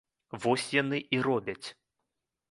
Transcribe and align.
Вось 0.45 0.63
яны 0.75 0.97
і 1.17 1.19
робяць. 1.27 1.63